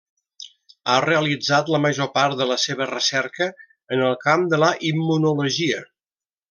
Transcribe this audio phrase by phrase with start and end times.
[0.91, 3.51] Ha realitzat la major part de la seva recerca
[3.97, 5.89] en el camp de la immunologia.